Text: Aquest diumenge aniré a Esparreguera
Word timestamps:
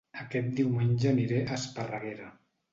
Aquest 0.21 0.47
diumenge 0.61 1.13
aniré 1.13 1.45
a 1.45 1.61
Esparreguera 1.61 2.35